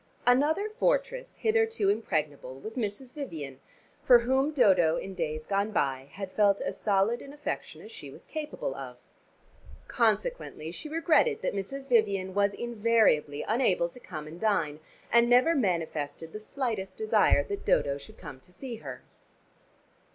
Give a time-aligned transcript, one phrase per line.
[0.25, 3.13] Another fortress hitherto impregnable was Mrs.
[3.13, 3.59] Vivian,
[4.03, 8.09] for whom Dodo in days gone by had felt as solid an affection as she
[8.09, 8.97] was capable of.
[9.87, 11.87] Consequently she regretted that Mrs.
[11.87, 14.79] Vivian was invariably unable to come and dine,
[15.11, 19.03] and never manifested the slightest desire that Dodo should come to see her.